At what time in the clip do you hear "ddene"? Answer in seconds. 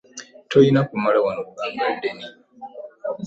1.95-2.25